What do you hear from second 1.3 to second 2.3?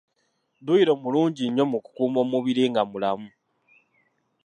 nnyo mu kukuuma